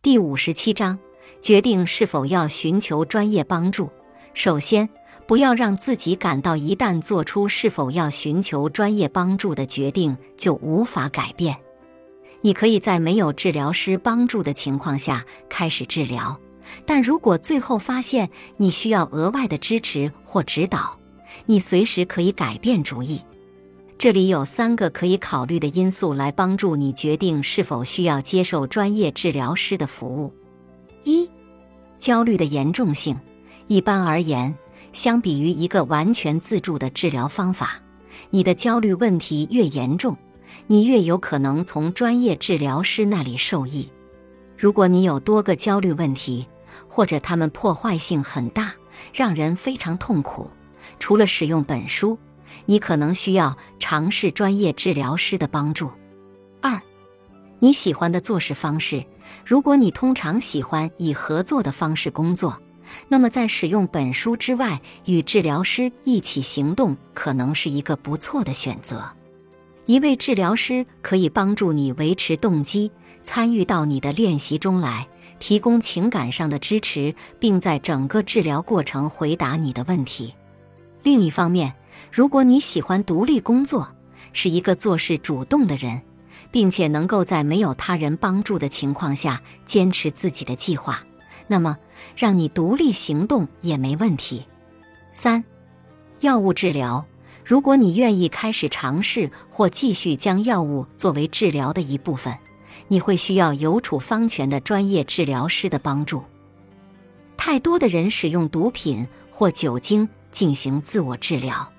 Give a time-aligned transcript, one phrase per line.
[0.00, 0.96] 第五十七章，
[1.40, 3.90] 决定是否要寻求专业帮助。
[4.32, 4.88] 首先，
[5.26, 11.56] 不要让自己感到一旦做出是否要寻求专业帮助的决定就无法改变。
[12.42, 16.40] 你可以在没有治疗师帮助的情况下开始治疗，
[16.86, 20.96] 但如果最后发现你需要额外的支持或指导，
[21.46, 23.20] 你随时可以改变主意。
[23.98, 30.32] 这里有三个可以考虑的因素来帮助你决定是否需要接受专业治疗师的服务。
[31.02, 31.28] 一、
[31.98, 33.18] 焦虑的严重性。
[33.66, 34.54] 一般而言，
[34.92, 37.82] 相比于一个完全自助的治疗方法，
[38.30, 40.16] 你的焦虑问题越严重，
[40.68, 43.90] 你越有可能从专业治疗师那里受益。
[44.56, 46.46] 如果你有多个焦虑问题，
[46.86, 48.72] 或者它们破坏性很大，
[49.12, 50.48] 让人非常痛苦，
[51.00, 52.16] 除了使用本书。
[52.66, 55.90] 你可能需要尝试专业治疗师的帮助。
[56.60, 56.80] 二，
[57.58, 59.04] 你喜欢的做事方式。
[59.44, 62.58] 如果你通常喜欢以合作的方式工作，
[63.08, 69.04] 那么在使用本书之外，与治疗师一起行动可能是一个不错的选择。
[69.84, 72.90] 一位治疗师可以帮助你维持动机，
[73.22, 75.06] 参与到你的练习中来，
[75.38, 80.34] 提供情感上的支持，并在整个治疗过程回答你的问题。
[81.02, 81.74] 另一方面，
[82.10, 83.88] 如果你喜欢独立工作，
[84.32, 86.02] 是一个做事主动的人，
[86.50, 91.00] 并且能够在没有他人帮助的情况下坚持自己的计划，
[91.46, 91.76] 那么
[92.16, 94.44] 让你独立行动也没问题。
[95.12, 95.44] 三、
[96.20, 97.06] 药物治疗。
[97.44, 102.36] 如果你愿意开始尝试或继续将药物作为治疗的一部分，
[102.88, 106.22] 你会需要有处方权的专业治疗师的帮助。
[107.38, 111.72] 太多的人使用毒品或酒精进行自我治疗。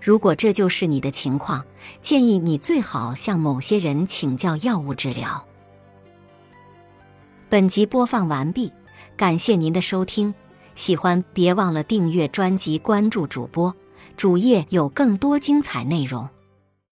[0.00, 1.64] 如果这就是你的情况，
[2.00, 5.44] 建议你最好向某些人请教药物治疗。
[7.48, 8.72] 本集播放完毕，
[9.16, 10.32] 感谢您的收听。
[10.74, 13.74] 喜欢别忘了订阅专辑、关注主播，
[14.16, 16.26] 主页有更多精彩内容。